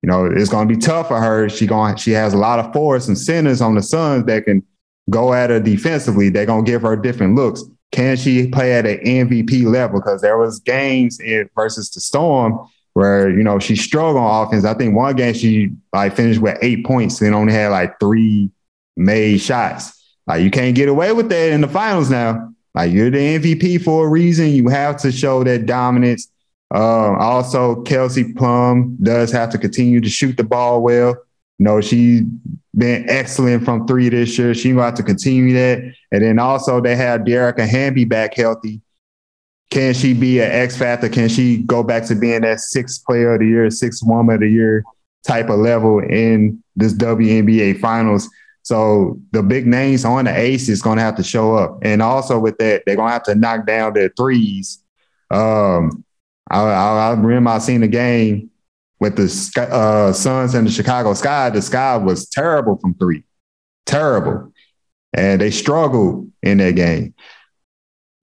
[0.02, 1.48] You know, it's going to be tough for her.
[1.50, 4.64] She going she has a lot of force and centers on the Suns that can
[5.10, 6.30] go at her defensively.
[6.30, 7.64] They're going to give her different looks.
[7.92, 10.00] Can she play at an MVP level?
[10.00, 14.66] Because there was games in versus the Storm where you know she struggled on offense.
[14.66, 18.50] I think one game she like finished with eight points and only had like three
[18.98, 19.98] made shots.
[20.26, 22.51] Like you can't get away with that in the finals now.
[22.74, 24.50] Like you're the MVP for a reason.
[24.50, 26.32] You have to show that dominance
[26.72, 31.10] um, also, Kelsey Plum does have to continue to shoot the ball well.
[31.60, 32.22] You know, she's
[32.76, 34.54] been excellent from three this year.
[34.54, 35.94] She's going to have to continue that.
[36.12, 38.82] And then also they have Dearica Hamby back healthy.
[39.70, 41.10] Can she be an X factor?
[41.10, 44.42] Can she go back to being that sixth player of the year, sixth woman of
[44.42, 44.84] the year
[45.26, 48.30] type of level in this WNBA finals?
[48.64, 51.80] So the big names on the ace is going to have to show up.
[51.82, 54.84] And also with that, they're going to have to knock down their threes.
[55.32, 56.04] Um,
[56.50, 58.50] I, I, I remember I seen the game
[59.00, 61.50] with the uh, Suns and the Chicago Sky.
[61.50, 63.24] The Sky was terrible from three,
[63.86, 64.54] terrible,
[65.14, 67.16] and they struggled in that game.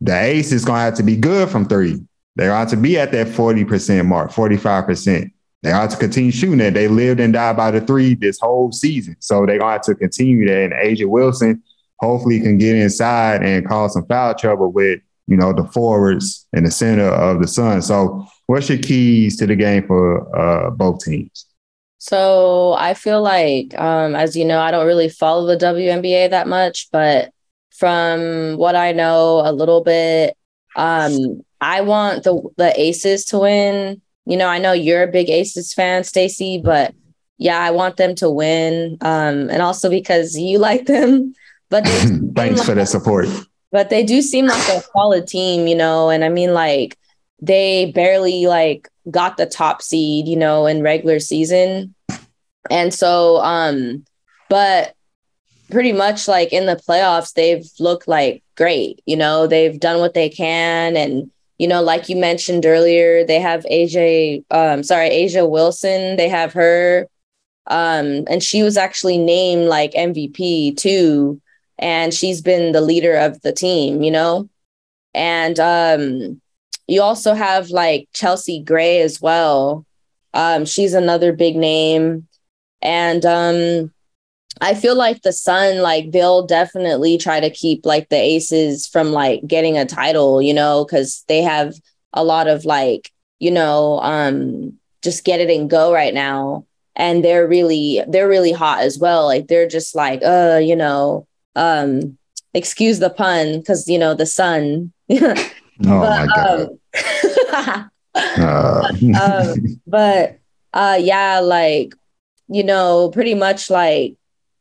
[0.00, 2.00] The Ace is going to have to be good from three.
[2.36, 5.32] they're ought to be at that forty percent mark, forty five percent.
[5.62, 6.74] They ought to continue shooting it.
[6.74, 10.46] They lived and died by the three this whole season, so they're going to continue
[10.46, 10.64] that.
[10.64, 11.62] And A'ja Wilson
[11.98, 16.66] hopefully can get inside and cause some foul trouble with you know, the forwards and
[16.66, 17.82] the center of the Sun.
[17.82, 21.44] So, what's your keys to the game for uh, both teams?
[21.98, 26.48] So I feel like, um, as you know, I don't really follow the WNBA that
[26.48, 27.30] much, but
[27.70, 30.36] from what I know a little bit,
[30.76, 34.00] um, I want the the Aces to win.
[34.28, 36.94] You know, I know you're a big Aces fan, Stacey, but
[37.38, 38.98] yeah, I want them to win.
[39.00, 41.34] Um, and also because you like them.
[41.70, 41.86] But
[42.34, 43.26] thanks like, for the support.
[43.72, 46.98] But they do seem like a solid team, you know, and I mean like
[47.40, 51.94] they barely like got the top seed, you know, in regular season.
[52.70, 54.04] And so um
[54.48, 54.94] but
[55.70, 60.14] pretty much like in the playoffs they've looked like great, you know, they've done what
[60.14, 65.48] they can and you know, like you mentioned earlier, they have AJ um sorry, A'ja
[65.48, 67.08] Wilson, they have her
[67.66, 71.40] um and she was actually named like MVP too
[71.78, 74.48] and she's been the leader of the team, you know.
[75.14, 76.40] And um
[76.88, 79.84] you also have like Chelsea Gray as well.
[80.34, 82.26] Um, she's another big name.
[82.80, 83.92] And um,
[84.60, 89.12] I feel like the Sun, like they'll definitely try to keep like the Aces from
[89.12, 91.74] like getting a title, you know, because they have
[92.12, 96.66] a lot of like, you know, um, just get it and go right now.
[96.96, 99.26] And they're really, they're really hot as well.
[99.26, 102.18] Like they're just like, uh, you know, um,
[102.54, 104.92] excuse the pun, because you know, the sun.
[105.10, 105.34] Oh
[105.78, 106.68] but, my god.
[107.52, 107.90] Um,
[108.34, 108.92] uh.
[109.22, 110.38] um, but
[110.72, 111.94] uh yeah, like
[112.48, 114.17] you know, pretty much like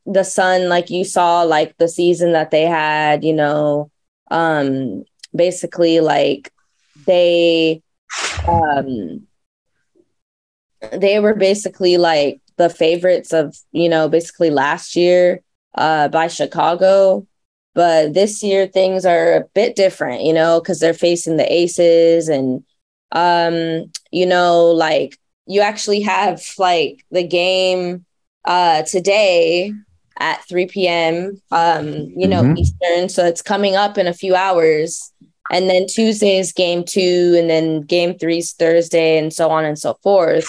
[0.08, 3.91] the sun, like you saw like the season that they had, you know,
[4.32, 5.03] um
[5.36, 6.51] basically like
[7.05, 7.82] they
[8.47, 9.28] um
[10.91, 15.41] they were basically like the favorites of, you know, basically last year
[15.76, 17.28] uh by Chicago.
[17.76, 22.28] But this year things are a bit different, you know, because they're facing the aces
[22.30, 22.64] and
[23.12, 28.05] um, you know, like you actually have like the game
[28.45, 29.74] uh today
[30.20, 31.41] at 3 p.m.
[31.51, 32.57] um, you know, mm-hmm.
[32.57, 33.09] Eastern.
[33.09, 35.11] So it's coming up in a few hours.
[35.49, 39.63] And then Tuesday is game two, and then game three is Thursday, and so on
[39.63, 40.45] and so forth.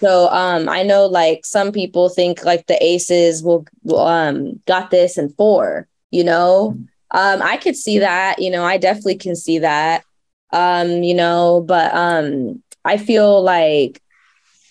[0.00, 5.16] So um, I know like some people think like the aces will um got this
[5.16, 6.76] in four you know
[7.12, 10.04] um i could see that you know i definitely can see that
[10.52, 14.00] um you know but um i feel like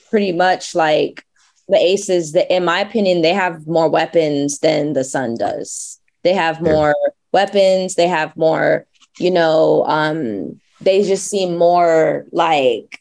[0.09, 1.24] pretty much like
[1.67, 6.33] the aces that in my opinion they have more weapons than the sun does they
[6.33, 7.09] have more yeah.
[7.31, 8.85] weapons they have more
[9.19, 12.99] you know um they just seem more like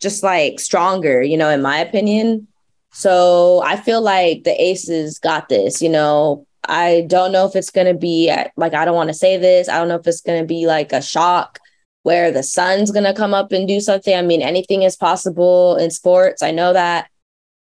[0.00, 2.46] just like stronger you know in my opinion
[2.92, 7.70] so i feel like the aces got this you know I don't know if it's
[7.70, 9.68] going to be like, I don't want to say this.
[9.68, 11.58] I don't know if it's going to be like a shock
[12.02, 14.14] where the sun's going to come up and do something.
[14.14, 16.42] I mean, anything is possible in sports.
[16.42, 17.08] I know that.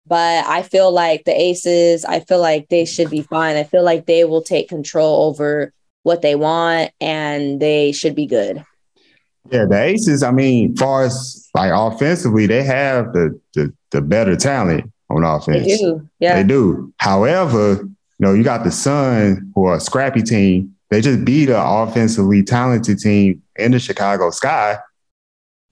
[0.06, 3.56] But I feel like the Aces, I feel like they should be fine.
[3.56, 8.26] I feel like they will take control over what they want and they should be
[8.26, 8.64] good.
[9.50, 14.36] Yeah, the Aces, I mean, far as like offensively, they have the the, the better
[14.36, 15.66] talent on offense.
[15.66, 16.08] They do.
[16.18, 16.36] Yeah.
[16.36, 16.92] They do.
[16.98, 20.74] However, you know, you got the Sun, who are a scrappy team.
[20.90, 24.78] They just beat an offensively talented team in the Chicago Sky.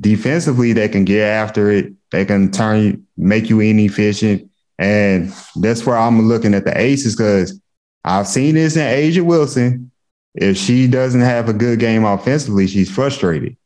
[0.00, 1.92] Defensively, they can get after it.
[2.12, 4.50] They can turn, you, make you inefficient.
[4.78, 7.60] And that's where I'm looking at the aces because
[8.04, 9.90] I've seen this in A'ja Wilson.
[10.34, 13.56] If she doesn't have a good game offensively, she's frustrated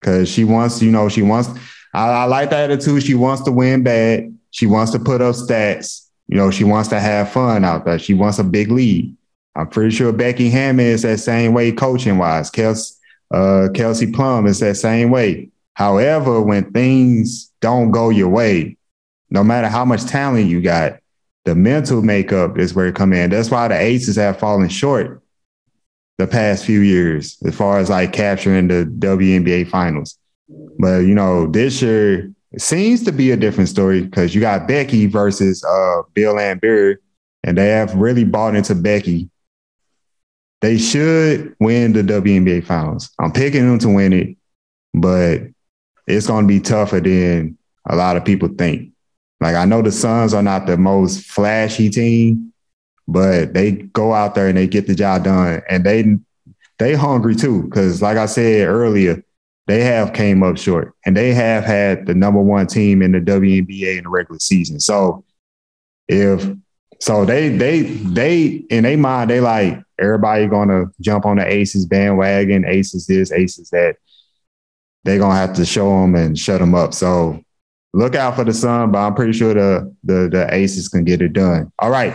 [0.00, 1.48] because she wants, you know, she wants.
[1.94, 3.02] I, I like the attitude.
[3.02, 4.36] She wants to win bad.
[4.50, 6.06] She wants to put up stats.
[6.28, 7.98] You know, she wants to have fun out there.
[7.98, 9.16] She wants a big lead.
[9.54, 12.50] I'm pretty sure Becky Hammon is that same way coaching wise.
[12.50, 12.94] Kelsey,
[13.30, 15.50] uh, Kelsey Plum is that same way.
[15.74, 18.76] However, when things don't go your way,
[19.30, 20.98] no matter how much talent you got,
[21.44, 23.30] the mental makeup is where it come in.
[23.30, 25.22] That's why the Aces have fallen short
[26.18, 30.18] the past few years as far as like capturing the WNBA finals.
[30.78, 35.06] But you know, this year seems to be a different story because you got Becky
[35.06, 36.96] versus uh, Bill Laimbeer,
[37.44, 39.28] and they have really bought into Becky.
[40.62, 43.10] They should win the WNBA finals.
[43.20, 44.36] I'm picking them to win it,
[44.94, 45.42] but
[46.06, 48.92] it's going to be tougher than a lot of people think.
[49.40, 52.52] Like I know the Suns are not the most flashy team,
[53.06, 56.16] but they go out there and they get the job done, and they
[56.78, 57.62] they hungry too.
[57.64, 59.22] Because like I said earlier,
[59.66, 63.20] they have came up short and they have had the number one team in the
[63.20, 64.80] WNBA in the regular season.
[64.80, 65.24] So
[66.08, 66.48] if
[67.00, 71.84] so they they they in their mind, they like everybody gonna jump on the aces
[71.84, 73.96] bandwagon, aces this, aces that.
[75.06, 76.92] They're gonna have to show them and shut them up.
[76.92, 77.40] So
[77.94, 81.22] look out for the sun, but I'm pretty sure the the, the Aces can get
[81.22, 81.72] it done.
[81.78, 82.14] All right.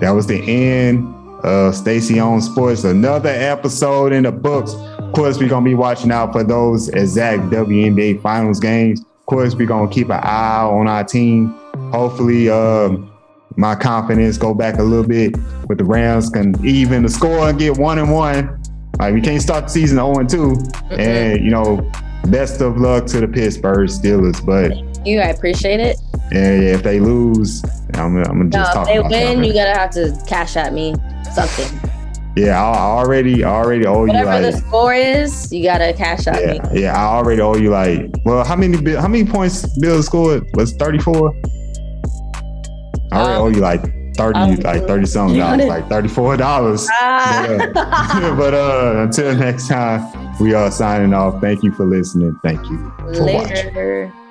[0.00, 1.06] That was the end
[1.44, 2.82] of Stacey Owns Sports.
[2.82, 4.74] Another episode in the books.
[4.74, 9.00] Of course, we're gonna be watching out for those exact WNBA finals games.
[9.00, 11.54] Of course, we're gonna keep an eye on our team.
[11.92, 13.12] Hopefully, um,
[13.56, 15.36] my confidence go back a little bit
[15.68, 18.60] with the Rams can even the score and get one and one.
[18.98, 20.36] Like we can't start the season 0 and 2.
[20.36, 21.00] Mm-hmm.
[21.00, 21.90] And you know,
[22.30, 24.44] best of luck to the Pittsburgh Steelers.
[24.44, 25.96] But Thank you, I appreciate it.
[26.32, 26.74] Yeah, yeah.
[26.74, 27.62] If they lose,
[27.94, 28.88] I'm, I'm gonna just no, talk.
[28.90, 30.94] If they win, you gotta have to cash at me
[31.32, 31.90] something.
[32.36, 34.26] Yeah, I already, already owe Whatever you like.
[34.26, 36.82] Whatever the score is, you gotta cash out yeah, me.
[36.82, 38.10] Yeah, I already owe you like.
[38.24, 40.44] Well, how many how many points Bill scored?
[40.54, 41.32] Was thirty four?
[43.12, 43.82] I already um, owe you like
[44.16, 46.88] thirty, um, like thirty something dollars, like thirty four dollars.
[46.90, 47.46] Ah.
[47.74, 51.40] But, uh, but uh, until next time, we are signing off.
[51.40, 52.38] Thank you for listening.
[52.42, 53.70] Thank you for Later.
[53.72, 54.23] watching.